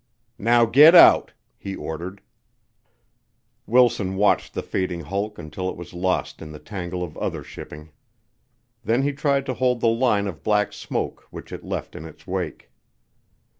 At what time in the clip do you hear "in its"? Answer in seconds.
11.95-12.25